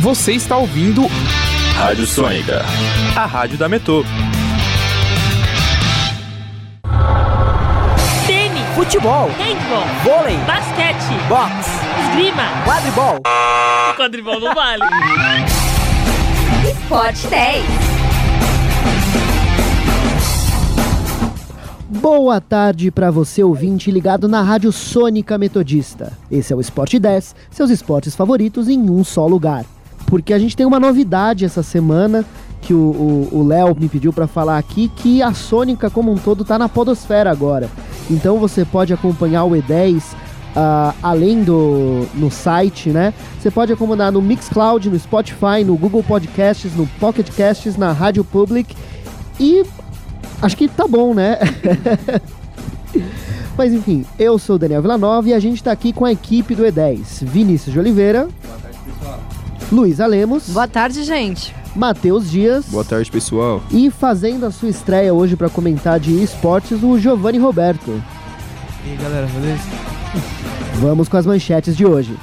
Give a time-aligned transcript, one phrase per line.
[0.00, 1.02] Você está ouvindo
[1.74, 2.64] Rádio Sônica,
[3.16, 4.04] a rádio da Metô.
[8.24, 11.70] Tênis, futebol, handball, vôlei, basquete, boxe,
[12.04, 13.20] esgrima, quadribol.
[13.96, 14.84] quadribol não vale.
[16.84, 17.64] Sport 10.
[21.88, 26.16] Boa tarde para você ouvinte ligado na Rádio Sônica Metodista.
[26.30, 29.64] Esse é o Esporte 10, seus esportes favoritos em um só lugar.
[30.08, 32.24] Porque a gente tem uma novidade essa semana
[32.60, 36.58] que o Léo me pediu para falar aqui que a Sônica como um todo tá
[36.58, 37.68] na podosfera agora.
[38.10, 40.02] Então você pode acompanhar o E10
[40.48, 43.14] Uh, além do no site, né?
[43.38, 48.24] Você pode acomodar no Mixcloud, no Spotify, no Google Podcasts, no Pocket Casts, na Rádio
[48.24, 48.74] Public
[49.38, 49.62] e
[50.42, 51.38] acho que tá bom, né?
[53.56, 56.56] Mas enfim, eu sou o Daniel Villanova e a gente tá aqui com a equipe
[56.56, 57.24] do E10.
[57.24, 58.28] Vinícius de Oliveira.
[59.70, 60.48] Luiz Alemos.
[60.48, 61.54] Boa tarde, gente.
[61.76, 62.66] Matheus Dias.
[62.66, 63.62] Boa tarde, pessoal.
[63.70, 68.02] E fazendo a sua estreia hoje para comentar de esportes, o Giovanni Roberto.
[68.84, 69.62] E aí, galera, beleza?
[70.76, 72.16] Vamos com as manchetes de hoje.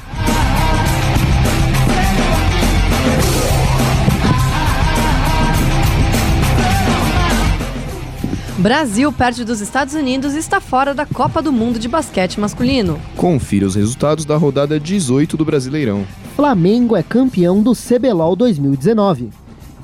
[8.57, 12.99] Brasil perde dos Estados Unidos e está fora da Copa do Mundo de Basquete Masculino.
[13.15, 16.03] Confira os resultados da rodada 18 do Brasileirão.
[16.35, 19.29] Flamengo é campeão do CBLOL 2019.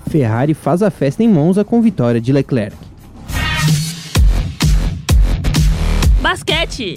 [0.09, 2.75] Ferrari faz a festa em Monza com vitória de Leclerc.
[6.21, 6.93] Basquete.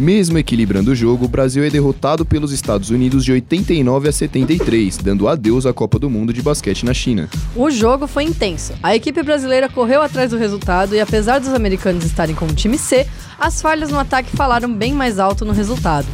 [0.00, 4.96] Mesmo equilibrando o jogo, o Brasil é derrotado pelos Estados Unidos de 89 a 73,
[4.96, 7.28] dando adeus à Copa do Mundo de basquete na China.
[7.54, 8.72] O jogo foi intenso.
[8.82, 12.78] A equipe brasileira correu atrás do resultado e, apesar dos americanos estarem com o time
[12.78, 13.06] C,
[13.38, 16.06] as falhas no ataque falaram bem mais alto no resultado.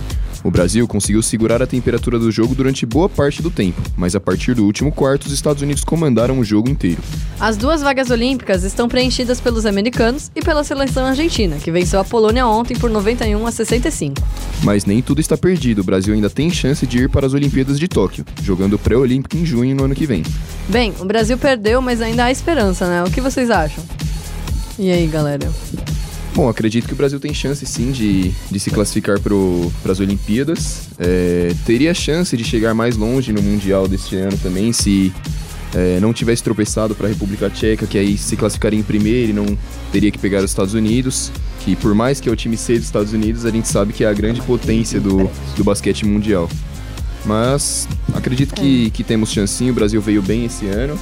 [0.45, 4.21] O Brasil conseguiu segurar a temperatura do jogo durante boa parte do tempo, mas a
[4.21, 7.03] partir do último quarto, os Estados Unidos comandaram o jogo inteiro.
[7.39, 12.05] As duas vagas olímpicas estão preenchidas pelos americanos e pela seleção argentina, que venceu a
[12.05, 14.23] Polônia ontem por 91 a 65.
[14.63, 15.81] Mas nem tudo está perdido.
[15.81, 19.45] O Brasil ainda tem chance de ir para as Olimpíadas de Tóquio, jogando pré-olímpico em
[19.45, 20.23] junho no ano que vem.
[20.69, 23.05] Bem, o Brasil perdeu, mas ainda há esperança, né?
[23.05, 23.85] O que vocês acham?
[24.79, 25.51] E aí, galera?
[26.37, 30.91] Bom, acredito que o Brasil tem chance sim de, de se classificar para as Olimpíadas.
[30.99, 35.15] É, teria chance de chegar mais longe no Mundial deste ano também, se
[35.75, 39.33] é, não tivesse tropeçado para a República Tcheca, que aí se classificaria em primeiro e
[39.33, 39.47] não
[39.91, 41.33] teria que pegar os Estados Unidos.
[41.61, 44.05] Que por mais que é o time C dos Estados Unidos, a gente sabe que
[44.05, 46.51] é a grande potência do, do basquete mundial.
[47.27, 50.97] Mas acredito que, que temos chancinho, o Brasil veio bem esse ano.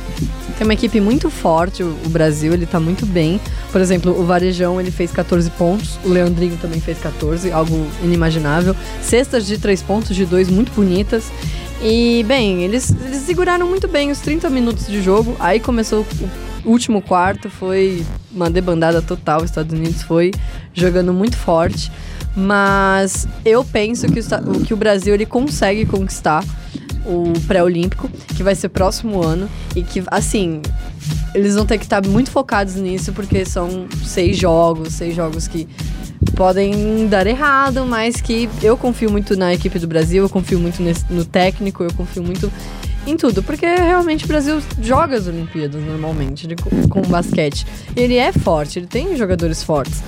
[0.57, 3.39] Tem uma equipe muito forte, o, o Brasil, ele tá muito bem.
[3.71, 8.75] Por exemplo, o Varejão, ele fez 14 pontos, o Leandrinho também fez 14, algo inimaginável.
[9.03, 11.31] Cestas de 3 pontos, de 2 muito bonitas.
[11.83, 15.37] E, bem, eles, eles seguraram muito bem os 30 minutos de jogo.
[15.39, 16.07] Aí começou
[16.65, 18.03] o último quarto, foi
[18.33, 19.39] uma debandada total.
[19.43, 20.31] Os Estados Unidos foi
[20.73, 21.93] jogando muito forte.
[22.37, 26.45] Mas eu penso que o, que o Brasil ele consegue conquistar
[27.07, 29.49] o pré-olímpico, que vai ser próximo ano.
[29.77, 30.63] E que, assim,
[31.35, 35.69] eles vão ter que estar muito focados nisso, porque são seis jogos, seis jogos que
[36.35, 40.83] podem dar errado, mas que eu confio muito na equipe do Brasil, eu confio muito
[40.83, 42.51] nesse, no técnico, eu confio muito
[43.07, 47.67] em tudo, porque realmente o Brasil joga as Olimpíadas normalmente de, com, basquete.
[47.95, 50.03] Ele é forte, ele tem jogadores fortes.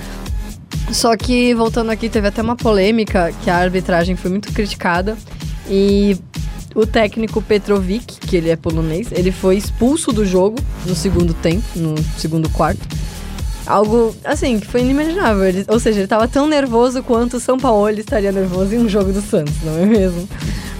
[0.91, 5.17] Só que, voltando aqui, teve até uma polêmica que a arbitragem foi muito criticada
[5.69, 6.17] e
[6.73, 11.65] o técnico Petrovic, que ele é polonês, ele foi expulso do jogo no segundo tempo,
[11.75, 12.87] no segundo quarto.
[13.65, 15.43] Algo, assim, que foi inimaginável.
[15.43, 18.87] Ele, ou seja, ele estava tão nervoso quanto o São Paulo estaria nervoso em um
[18.87, 20.27] jogo do Santos, não é mesmo?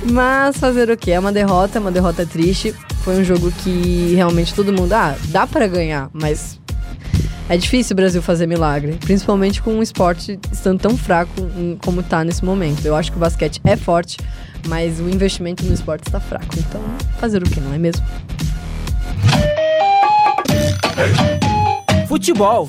[0.09, 1.11] Mas fazer o quê?
[1.11, 2.73] É uma derrota, é uma derrota triste.
[3.03, 6.59] Foi um jogo que realmente todo mundo, ah, dá para ganhar, mas
[7.49, 11.31] é difícil o Brasil fazer milagre, principalmente com um esporte estando tão fraco
[11.83, 12.85] como está nesse momento.
[12.85, 14.17] Eu acho que o basquete é forte,
[14.67, 16.53] mas o investimento no esporte está fraco.
[16.57, 16.81] Então,
[17.19, 18.05] fazer o que, não é mesmo?
[22.07, 22.67] Futebol.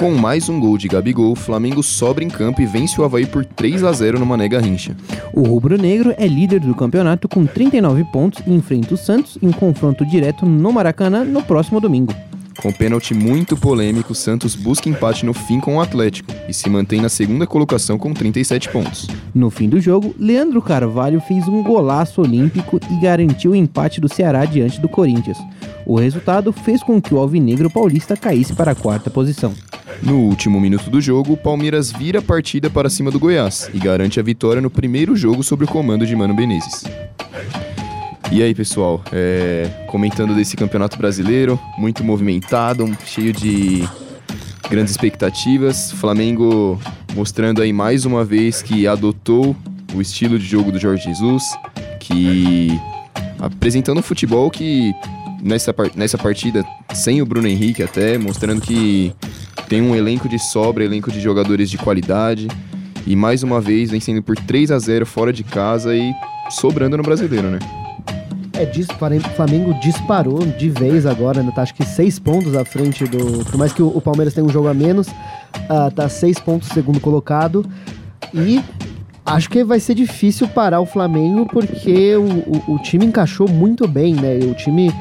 [0.00, 3.26] Com mais um gol de Gabigol, o Flamengo sobra em campo e vence o Havaí
[3.26, 4.96] por 3 a 0 no Mané Garrincha.
[5.30, 9.52] O rubro-negro é líder do campeonato com 39 pontos e enfrenta o Santos em um
[9.52, 12.14] confronto direto no Maracanã no próximo domingo.
[12.62, 17.02] Com pênalti muito polêmico, Santos busca empate no fim com o Atlético e se mantém
[17.02, 19.06] na segunda colocação com 37 pontos.
[19.34, 24.08] No fim do jogo, Leandro Carvalho fez um golaço olímpico e garantiu o empate do
[24.08, 25.36] Ceará diante do Corinthians.
[25.84, 29.52] O resultado fez com que o Alvinegro Paulista caísse para a quarta posição.
[30.02, 33.78] No último minuto do jogo, o Palmeiras vira a partida para cima do Goiás e
[33.78, 36.84] garante a vitória no primeiro jogo sob o comando de Mano Menezes.
[38.32, 43.86] E aí, pessoal, é, comentando desse campeonato brasileiro, muito movimentado, cheio de
[44.70, 45.92] grandes expectativas.
[45.92, 46.80] Flamengo
[47.14, 49.54] mostrando aí mais uma vez que adotou
[49.94, 51.44] o estilo de jogo do Jorge Jesus,
[51.98, 52.68] que
[53.38, 54.94] apresentando um futebol que
[55.42, 56.64] nessa, nessa partida,
[56.94, 59.12] sem o Bruno Henrique até, mostrando que
[59.70, 62.48] tem um elenco de sobra, elenco de jogadores de qualidade.
[63.06, 66.12] E mais uma vez vencendo por 3 a 0 fora de casa e
[66.50, 67.60] sobrando no brasileiro, né?
[68.52, 68.66] É,
[69.36, 71.52] Flamengo disparou de vez agora, né?
[71.54, 73.44] Tá acho que seis pontos à frente do.
[73.44, 75.06] Por mais que o, Palmeiras tenha um jogo a menos,
[75.68, 77.64] ah, tá seis pontos segundo colocado.
[78.34, 78.60] E
[79.24, 83.86] acho que vai ser difícil parar o Flamengo porque o, o- o time encaixou muito
[83.88, 84.40] bem, né?
[84.42, 84.92] O time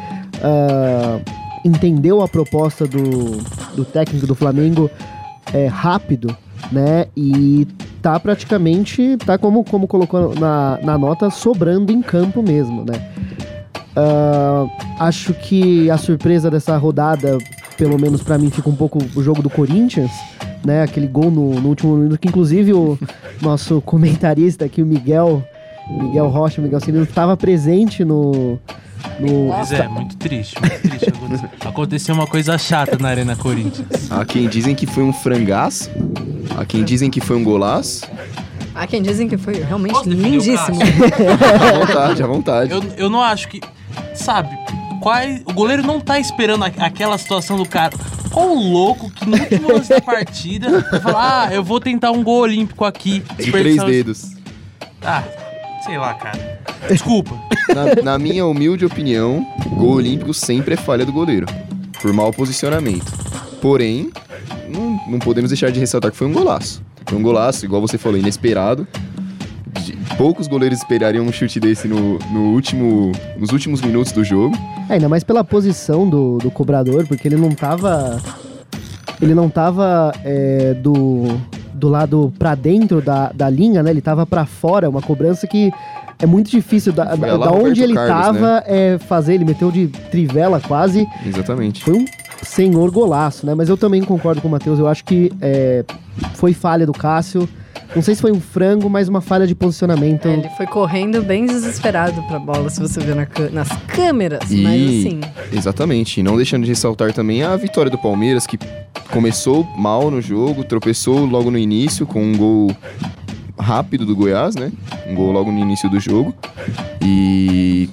[0.42, 1.20] ah,
[1.64, 3.38] entendeu a proposta do,
[3.76, 4.90] do técnico do Flamengo
[5.54, 6.36] é, rápido,
[6.72, 7.08] né?
[7.16, 7.68] E
[8.02, 13.10] tá praticamente, tá como, como colocou na, na nota, sobrando em campo mesmo, né?
[13.96, 14.66] Ah,
[15.00, 17.38] acho que a surpresa dessa rodada,
[17.78, 20.12] pelo menos pra mim, fica um pouco o jogo do Corinthians,
[20.64, 20.84] né?
[20.84, 22.98] Aquele gol no, no último minuto, que inclusive o
[23.42, 25.44] nosso comentarista aqui, o Miguel,
[25.90, 28.60] Miguel Rocha, Miguel Cirilo, estava presente no.
[29.20, 31.14] No Pois é, muito triste, muito triste.
[31.66, 34.12] Aconteceu, uma coisa chata na Arena Corinthians.
[34.12, 35.90] Há quem dizem que foi um frangaço,
[36.58, 38.06] há quem dizem que foi um golaço.
[38.76, 40.80] Há quem dizem que foi realmente Posso lindíssimo.
[40.82, 42.72] À vontade, à vontade.
[42.72, 43.60] Eu, eu não acho que.
[44.14, 44.50] Sabe,
[45.02, 47.94] quais, o goleiro não tá esperando a- aquela situação do cara.
[48.32, 52.12] Qual o louco que no último lance da partida vai falar, ah, eu vou tentar
[52.12, 53.24] um gol olímpico aqui.
[53.38, 54.32] De três dedos.
[55.04, 55.24] Ah,
[55.84, 56.49] sei lá, cara.
[56.88, 57.36] Desculpa.
[57.74, 59.46] Na, na minha humilde opinião,
[59.76, 61.46] gol olímpico sempre é falha do goleiro.
[62.02, 63.12] Por mau posicionamento.
[63.62, 64.10] Porém,
[64.70, 66.82] não, não podemos deixar de ressaltar que foi um golaço.
[67.06, 68.88] Foi um golaço, igual você falou, inesperado.
[69.82, 74.56] De- poucos goleiros esperariam um chute desse no, no último, nos últimos minutos do jogo.
[74.90, 78.20] É, ainda mais pela posição do, do cobrador, porque ele não tava.
[79.22, 81.38] Ele não tava é, do,
[81.74, 83.90] do lado pra dentro da, da linha, né?
[83.92, 85.72] Ele tava pra fora, uma cobrança que
[86.22, 86.92] é muito difícil.
[86.94, 91.08] Da, da, da onde ele Carlos, tava é, fazer, ele meteu de trivela quase.
[91.26, 91.84] Exatamente.
[91.84, 92.06] Foi um
[92.44, 93.56] senhor golaço, né?
[93.56, 94.80] Mas eu também concordo com o Matheus.
[94.80, 95.84] Eu acho que é,
[96.36, 97.48] foi falha do Cássio.
[97.96, 100.28] Não sei se foi um frango, mas uma falha de posicionamento.
[100.28, 104.52] É, ele foi correndo bem desesperado pra bola, se você ver na nas câmeras.
[104.52, 105.22] E- Mas assim,
[105.52, 106.20] Exatamente.
[106.20, 108.60] E não deixando de ressaltar também a vitória do Palmeiras, que
[109.12, 112.76] começou mal no jogo, tropeçou logo no início com um gol
[113.70, 114.72] rápido do Goiás, né?
[115.08, 116.34] Um gol logo no início do jogo.
[117.00, 117.88] E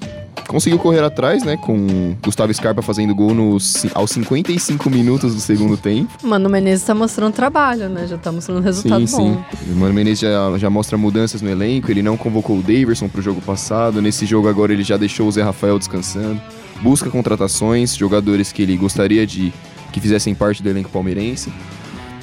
[0.48, 1.58] conseguiu correr atrás, né?
[1.58, 6.10] Com Gustavo Scarpa fazendo gol nos, aos 55 minutos do segundo tempo.
[6.22, 8.06] Mano Menezes tá mostrando trabalho, né?
[8.06, 9.34] Já tá mostrando resultado sim, bom.
[9.34, 9.72] sim.
[9.72, 11.90] O Mano Menezes já, já mostra mudanças no elenco.
[11.90, 14.00] Ele não convocou o Daverson pro jogo passado.
[14.00, 16.40] Nesse jogo agora ele já deixou o Zé Rafael descansando.
[16.80, 19.52] Busca contratações, jogadores que ele gostaria de
[19.92, 21.52] que fizessem parte do elenco palmeirense.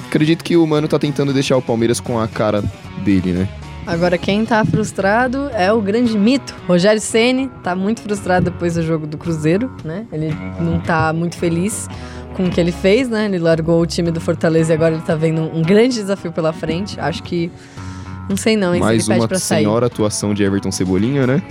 [0.06, 2.62] Acredito que o Mano tá tentando deixar o Palmeiras com a cara
[3.04, 3.48] dele, né?
[3.86, 6.54] Agora quem tá frustrado é o grande mito.
[6.66, 10.06] Rogério Ceni tá muito frustrado depois do jogo do Cruzeiro, né?
[10.10, 11.86] Ele não tá muito feliz
[12.34, 13.26] com o que ele fez, né?
[13.26, 16.52] Ele largou o time do Fortaleza e agora ele tá vendo um grande desafio pela
[16.52, 16.98] frente.
[16.98, 17.50] Acho que
[18.28, 18.80] não sei não, hein?
[18.80, 19.58] se Mais ele pede uma pra sair.
[19.58, 21.42] senhora atuação de Everton Cebolinha, né?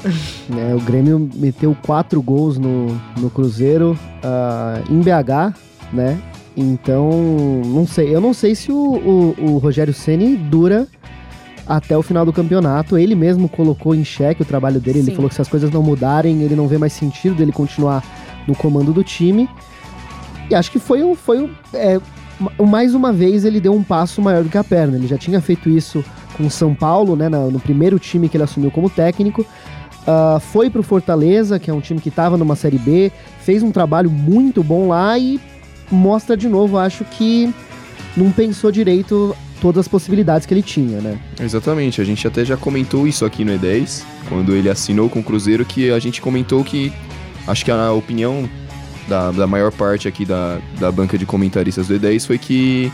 [0.50, 0.74] né?
[0.76, 5.56] O Grêmio meteu quatro gols no, no Cruzeiro ah, em BH,
[5.94, 6.20] né?
[6.56, 7.10] Então,
[7.66, 8.14] não sei.
[8.14, 10.88] Eu não sei se o, o, o Rogério Ceni dura
[11.68, 12.98] até o final do campeonato.
[12.98, 15.00] Ele mesmo colocou em xeque o trabalho dele.
[15.00, 15.16] Ele Sim.
[15.16, 18.04] falou que se as coisas não mudarem, ele não vê mais sentido dele continuar
[18.48, 19.50] no comando do time.
[20.50, 21.16] E acho que foi um.
[21.16, 22.00] Foi um é,
[22.40, 24.96] ma- mais uma vez ele deu um passo maior do que a perna.
[24.98, 26.04] Ele já tinha feito isso
[26.38, 27.30] com o São Paulo, né?
[27.30, 29.46] no primeiro time que ele assumiu como técnico.
[30.06, 33.72] Ah, foi pro Fortaleza, que é um time que estava numa Série B, fez um
[33.72, 35.40] trabalho muito bom lá e
[35.94, 37.54] mostra de novo, acho que
[38.18, 41.18] não pensou direito todas as possibilidades que ele tinha, né?
[41.40, 45.24] Exatamente, a gente até já comentou isso aqui no E10, quando ele assinou com o
[45.24, 46.92] Cruzeiro, que a gente comentou que
[47.48, 48.50] acho que a opinião
[49.08, 52.92] da, da maior parte aqui da, da banca de comentaristas do E10 foi que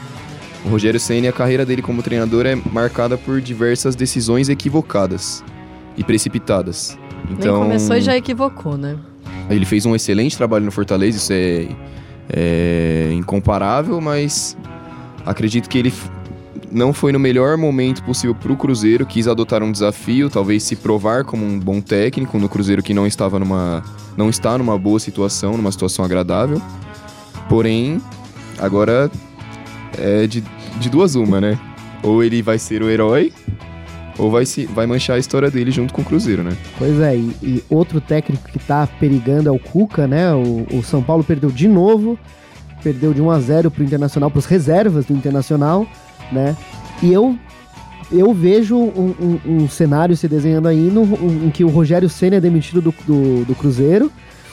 [0.64, 5.44] o Rogério Senna, a carreira dele como treinador é marcada por diversas decisões equivocadas
[5.98, 6.98] e precipitadas.
[7.32, 8.98] Então, Nem começou e já equivocou, né?
[9.50, 11.68] ele fez um excelente trabalho no Fortaleza, isso é,
[12.30, 14.58] é incomparável, mas
[15.26, 15.94] acredito que ele
[16.72, 20.76] não foi no melhor momento possível para o Cruzeiro, quis adotar um desafio, talvez se
[20.76, 23.84] provar como um bom técnico no Cruzeiro que não estava numa
[24.16, 26.62] não está numa boa situação, numa situação agradável.
[27.48, 28.02] Porém,
[28.60, 29.10] agora
[29.98, 30.44] é de,
[30.80, 31.58] de duas uma, né?
[32.04, 33.34] Ou ele vai ser o herói,
[34.20, 36.52] ou vai, se, vai manchar a história dele junto com o Cruzeiro, né?
[36.78, 40.32] Pois é, e, e outro técnico que tá perigando é o Cuca, né?
[40.34, 42.20] O, o São Paulo perdeu de novo,
[42.84, 45.88] perdeu de 1 a 0 pro Internacional, pros reservas do Internacional,
[46.32, 46.56] né?
[47.02, 47.36] E eu
[48.12, 52.10] eu vejo um, um- um cenário se desenhando aí no, um- em que o Rogério
[52.10, 54.12] Senna é demitido do, do, do Cruzeiro,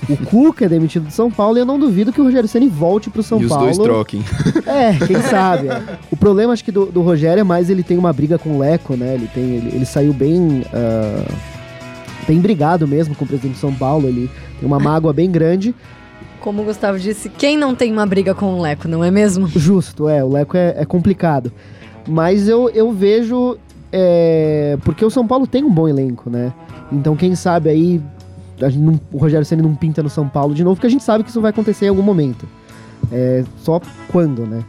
[0.09, 2.69] o Cuca é demitido do São Paulo, e eu não duvido que o Rogério Senna
[2.69, 3.65] volte pro São e os Paulo.
[3.65, 4.23] dois troquem.
[4.67, 5.69] É, quem sabe.
[5.69, 5.83] é.
[6.11, 8.59] O problema, acho que do, do Rogério é mais ele tem uma briga com o
[8.59, 9.15] Leco, né?
[9.15, 10.63] Ele, tem, ele, ele saiu bem.
[10.73, 11.25] ah,
[12.27, 14.09] bem brigado mesmo com o presidente de São Paulo.
[14.09, 15.75] Ele tem uma mágoa bem grande.
[16.41, 19.47] Como o Gustavo disse, quem não tem uma briga com o Leco, não é mesmo?
[19.49, 20.23] Justo, é.
[20.23, 21.53] O Leco é, é complicado.
[22.09, 23.57] Mas eu, eu vejo.
[23.93, 26.53] é, porque o São Paulo tem um bom elenco, né?
[26.93, 28.01] Então, quem sabe aí.
[28.77, 31.25] Não- o Rogério Senna não pinta no São Paulo de novo, porque a gente sabe
[31.25, 32.47] que isso vai acontecer em algum momento.
[33.13, 34.65] É só quando, né?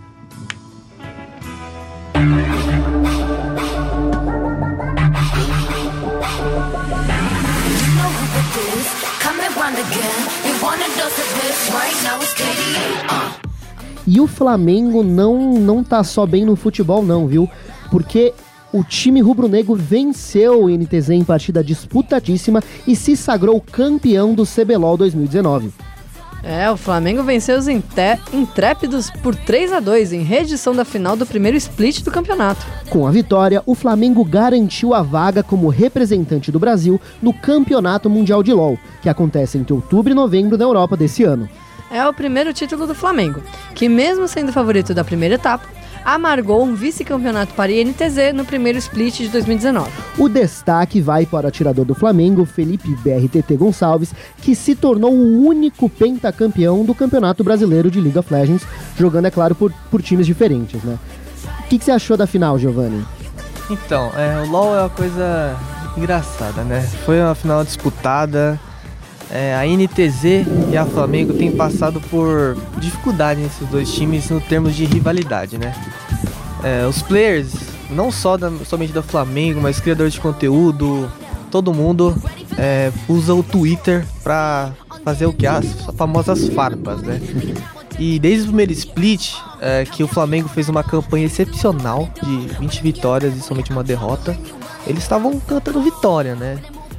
[14.06, 17.50] E o Flamengo não, não tá só bem no futebol, não, viu?
[17.92, 18.34] Porque
[18.78, 24.96] o time rubro-negro venceu o NTZ em partida disputadíssima e se sagrou campeão do CBLOL
[24.96, 25.74] 2019.
[26.44, 31.26] É, o Flamengo venceu os Intrépidos por 3 a 2 em reedição da final do
[31.26, 32.64] primeiro split do campeonato.
[32.90, 38.44] Com a vitória, o Flamengo garantiu a vaga como representante do Brasil no Campeonato Mundial
[38.44, 41.50] de LoL, que acontece entre outubro e novembro na Europa desse ano.
[41.90, 43.42] É o primeiro título do Flamengo,
[43.74, 48.78] que mesmo sendo favorito da primeira etapa, amargou um vice-campeonato para a INTZ no primeiro
[48.78, 49.90] split de 2019.
[50.18, 55.46] O destaque vai para o atirador do Flamengo, Felipe BRTT Gonçalves, que se tornou o
[55.46, 58.66] único pentacampeão do Campeonato Brasileiro de League of Legends,
[58.98, 60.98] jogando, é claro, por, por times diferentes, né?
[61.62, 63.06] O que, que você achou da final, Giovanni?
[63.70, 65.56] Então, é, o LoL é uma coisa
[65.98, 66.82] engraçada, né?
[67.06, 68.60] Foi uma final disputada.
[69.32, 74.76] É, a NTZ e a Flamengo têm passado por dificuldade nesses dois times no termos
[74.76, 75.74] de rivalidade, né?
[76.64, 77.52] É, os players,
[77.90, 81.12] não só da- somente da Flamengo, mas criadores de conteúdo,
[81.52, 82.16] todo mundo
[82.58, 84.72] é, usa o Twitter pra
[85.06, 85.46] fazer o que?
[85.46, 85.66] As
[85.96, 87.22] famosas farpas, né?
[88.00, 92.82] E desde o primeiro split, é, que o Flamengo fez uma campanha excepcional de 20
[92.82, 94.38] vitórias e somente uma derrota,
[94.86, 96.58] eles estavam cantando vitória, né?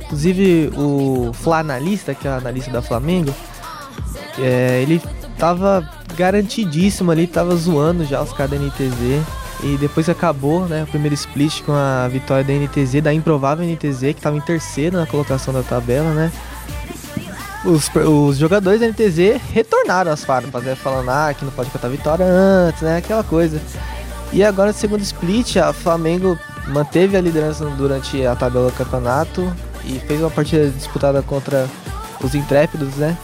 [0.08, 3.34] Inclusive o Fla Analista, que é o analista da Flamengo,
[4.38, 5.02] é, ele
[5.36, 5.86] tava
[6.16, 9.22] garantidíssimo ali, tava zoando já os caras da NTZ.
[9.62, 14.14] E depois acabou, né, o primeiro split com a vitória da NTZ, da improvável NTZ,
[14.14, 16.32] que tava em terceiro na colocação da tabela, né?
[17.64, 20.74] Os, os jogadores da NTZ retornaram às farpas, né?
[20.74, 22.96] Falando ah, que não pode cantar vitória antes, né?
[22.96, 23.60] Aquela coisa.
[24.32, 26.38] E agora no segundo split, a Flamengo
[26.68, 29.52] manteve a liderança durante a tabela do campeonato
[29.84, 31.68] e fez uma partida disputada contra
[32.22, 33.16] os intrépidos, né?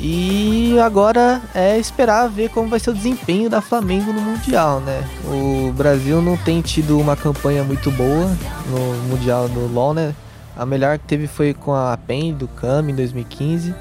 [0.00, 5.02] E agora é esperar ver como vai ser o desempenho da Flamengo no Mundial, né?
[5.24, 8.26] O Brasil não tem tido uma campanha muito boa
[8.68, 10.14] no Mundial do LoL, né?
[10.56, 13.74] A melhor que teve foi com a PEN do Kami em 2015.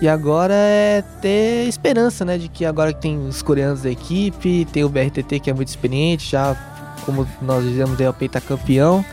[0.00, 2.36] E agora é ter esperança, né?
[2.36, 5.68] De que agora que tem os coreanos da equipe, tem o BRTT que é muito
[5.68, 6.56] experiente, já
[7.06, 9.04] como nós dizemos, é o pentacampeão.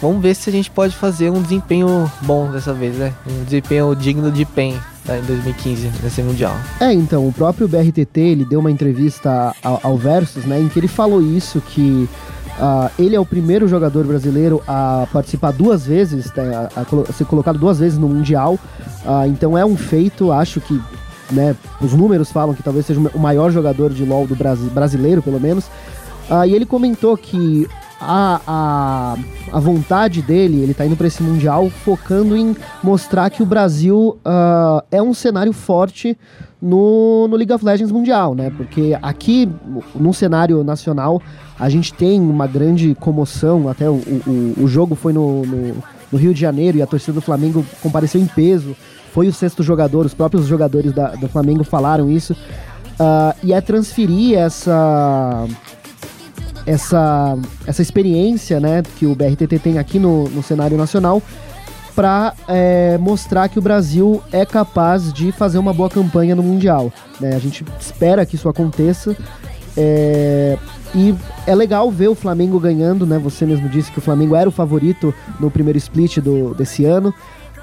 [0.00, 3.12] Vamos ver se a gente pode fazer um desempenho bom dessa vez, né?
[3.26, 4.74] Um desempenho digno de PEN
[5.06, 6.54] né, em 2015, nesse Mundial.
[6.80, 10.78] É, então, o próprio BRTT, ele deu uma entrevista ao, ao Versus, né, em que
[10.78, 12.06] ele falou isso, que
[12.60, 17.24] ah, ele é o primeiro jogador brasileiro a participar duas vezes, né, a, a ser
[17.24, 18.58] colocado duas vezes no Mundial,
[19.06, 20.78] Ah, então é um feito, acho que,
[21.30, 25.22] né, os números falam que talvez seja o maior jogador de LoL do Brasi- brasileiro,
[25.22, 25.64] pelo menos,
[26.28, 27.66] Ah, e ele comentou que
[28.00, 29.16] a, a,
[29.52, 34.18] a vontade dele, ele tá indo para esse Mundial focando em mostrar que o Brasil
[34.24, 36.16] ah, é um cenário forte
[36.60, 38.50] no, no League of Legends Mundial, né?
[38.56, 39.48] Porque aqui,
[39.94, 41.22] no cenário nacional,
[41.58, 45.74] a gente tem uma grande comoção, até o, o, o jogo foi no, no,
[46.12, 48.76] no Rio de Janeiro e a torcida do Flamengo compareceu em peso,
[49.12, 52.36] foi o sexto jogador, os próprios jogadores da, do Flamengo falaram isso,
[52.98, 55.46] Ah, e é transferir essa
[56.66, 61.22] essa, essa experiência né, que o BRTT tem aqui no, no cenário nacional
[61.94, 62.34] para
[63.00, 66.92] mostrar que o Brasil é capaz de fazer uma boa campanha no Mundial.
[67.18, 67.34] né?
[67.34, 69.16] A gente espera que isso aconteça.
[69.76, 70.58] é,
[70.94, 71.14] e
[71.46, 73.18] é legal ver o Flamengo ganhando, né?
[73.18, 77.12] Você mesmo disse que o Flamengo era o favorito no primeiro split do, desse ano.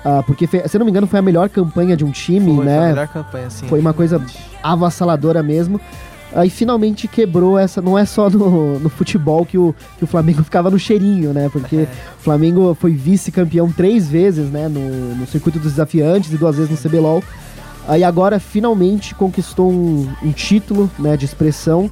[0.04, 2.78] ah, porque, se não me engano, foi a melhor campanha de um time, Foi né?
[2.78, 3.68] a melhor campanha, assim.
[3.68, 4.22] Foi uma coisa
[4.62, 5.80] avassaladora mesmo.
[6.36, 7.82] Aí finalmente quebrou essa.
[7.82, 11.50] Não é só no, no futebol que o, que o Flamengo ficava no cheirinho, né?
[11.50, 11.88] Porque
[12.20, 14.68] o Flamengo foi vice-campeão três vezes, né?
[14.68, 17.24] No, no circuito dos desafiantes e duas vezes no CBLOL.
[17.88, 21.92] Aí agora finalmente conquistou um, um título né, de expressão.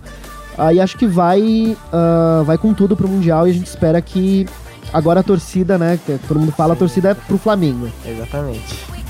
[0.57, 4.48] Aí acho que vai, ah, vai com tudo pro Mundial e a gente espera que
[4.93, 6.00] agora a torcida, né?
[6.05, 7.89] Que todo mundo fala, a torcida é pro Flamengo.
[8.05, 9.00] Exatamente.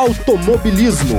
[0.00, 1.18] Automobilismo.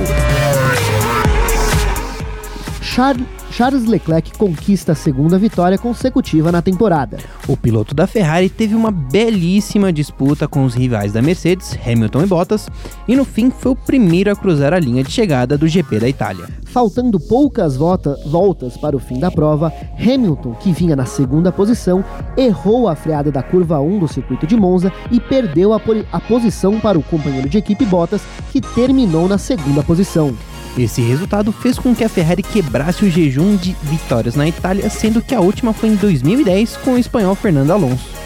[2.82, 3.16] Char-
[3.52, 7.18] Charles Leclerc conquista a segunda vitória consecutiva na temporada.
[7.46, 12.26] O piloto da Ferrari teve uma belíssima disputa com os rivais da Mercedes, Hamilton e
[12.26, 12.66] Bottas,
[13.06, 16.08] e no fim foi o primeiro a cruzar a linha de chegada do GP da
[16.08, 16.48] Itália.
[16.64, 22.02] Faltando poucas volta- voltas para o fim da prova, Hamilton, que vinha na segunda posição,
[22.38, 25.80] errou a freada da curva 1 do circuito de Monza e perdeu a,
[26.10, 30.34] a posição para o companheiro de equipe Bottas, que terminou na segunda posição.
[30.76, 35.20] Esse resultado fez com que a Ferrari quebrasse o jejum de vitórias na Itália, sendo
[35.20, 38.22] que a última foi em 2010 com o espanhol Fernando Alonso.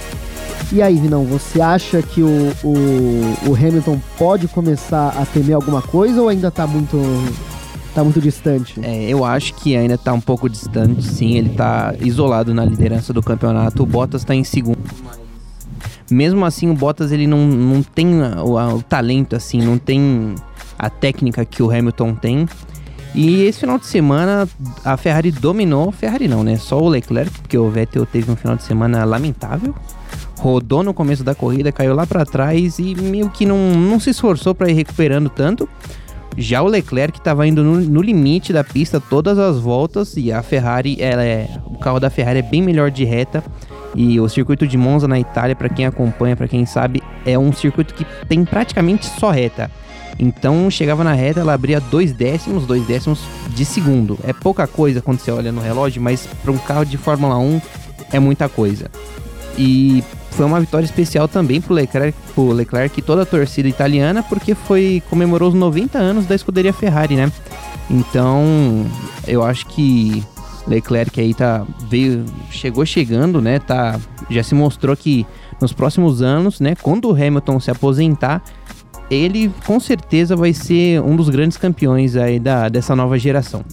[0.73, 5.81] E aí, Vinão, você acha que o, o, o Hamilton pode começar a temer alguma
[5.81, 6.97] coisa ou ainda tá muito,
[7.95, 8.81] tá muito distante?
[8.83, 11.35] É, eu acho que ainda tá um pouco distante, sim.
[11.35, 13.83] Ele tá isolado na liderança do campeonato.
[13.83, 14.79] O Bottas tá em segundo.
[16.11, 20.35] Mesmo assim, o Bottas ele não, não tem o, o talento, assim, não tem
[20.79, 22.49] a técnica que o Hamilton tem.
[23.15, 24.47] E esse final de semana
[24.85, 25.91] a Ferrari dominou.
[25.91, 26.57] Ferrari não, né?
[26.57, 29.75] Só o Leclerc, porque o Vettel teve um final de semana lamentável.
[30.39, 34.11] Rodou no começo da corrida, caiu lá pra trás e meio que não, não se
[34.11, 35.67] esforçou pra ir recuperando tanto.
[36.37, 40.43] Já o Leclerc estava indo no, no limite da pista todas as voltas e a
[40.43, 43.43] Ferrari, ela é, o carro da Ferrari é bem melhor de reta.
[43.95, 47.51] E o circuito de Monza na Itália, para quem acompanha, para quem sabe, é um
[47.51, 49.71] circuito que tem praticamente só reta.
[50.19, 54.19] Então chegava na reta, ela abria dois décimos, dois décimos de segundo.
[54.25, 57.61] É pouca coisa quando você olha no relógio, mas para um carro de Fórmula 1
[58.13, 58.91] é muita coisa.
[59.59, 64.55] E foi uma vitória especial também pro Leclerc, Leclerc e toda a torcida italiana, porque
[64.55, 67.33] foi comemorou os 90 anos da escuderia Ferrari, né?
[67.91, 68.85] Então,
[69.27, 70.23] eu acho que
[70.67, 73.59] Leclerc aí tá veio chegou chegando, né?
[73.59, 73.99] Tá
[74.29, 75.27] já se mostrou que
[75.61, 78.43] nos próximos anos, né, quando o Hamilton se aposentar,
[79.11, 83.65] ele com certeza vai ser um dos grandes campeões aí da, dessa nova geração.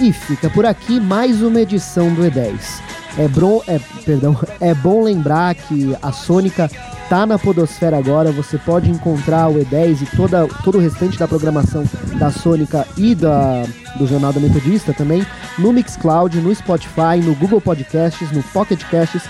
[0.00, 2.82] E fica por aqui mais uma edição do E10.
[3.16, 6.70] É, bom, é, perdão, é bom lembrar que a Sônica
[7.08, 8.32] tá na Podosfera agora.
[8.32, 11.84] Você pode encontrar o E10 e toda, todo o restante da programação
[12.18, 13.64] da Sônica e da,
[13.96, 15.26] do Jornal da Metodista também
[15.58, 19.22] no Mixcloud, no Spotify, no Google Podcasts, no Pocket Casts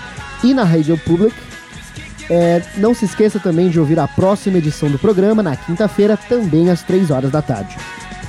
[0.43, 1.35] e na Radio Public.
[2.29, 6.69] É, não se esqueça também de ouvir a próxima edição do programa na quinta-feira, também
[6.69, 7.77] às 3 horas da tarde.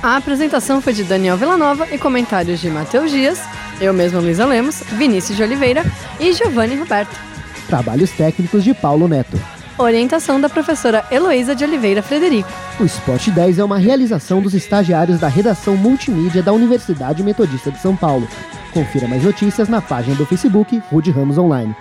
[0.03, 3.39] A apresentação foi de Daniel Villanova e comentários de Matheus Dias,
[3.81, 5.83] eu mesma Luísa Lemos, Vinícius de Oliveira
[6.19, 7.26] e Giovanni Roberto.
[7.67, 9.39] Trabalhos técnicos de Paulo Neto.
[9.77, 12.49] Orientação da professora Heloísa de Oliveira Frederico.
[12.79, 17.79] O Sport 10 é uma realização dos estagiários da redação multimídia da Universidade Metodista de
[17.79, 18.27] São Paulo.
[18.73, 21.75] Confira mais notícias na página do Facebook Rude Ramos Online.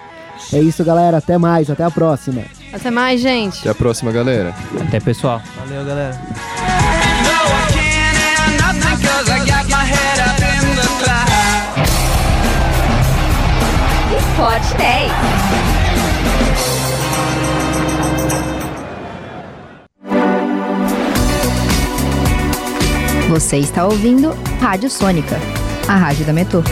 [0.52, 1.18] É isso, galera.
[1.18, 1.70] Até mais.
[1.70, 2.42] Até a próxima.
[2.72, 3.60] Até mais, gente!
[3.60, 4.54] Até a próxima, galera.
[4.86, 5.40] Até pessoal.
[5.56, 6.20] Valeu, galera.
[14.18, 15.35] Sport 10.
[23.28, 25.36] Você está ouvindo Rádio Sônica,
[25.88, 26.62] a rádio da Metrô.